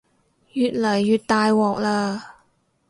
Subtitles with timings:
[0.53, 2.21] 越嚟越大鑊喇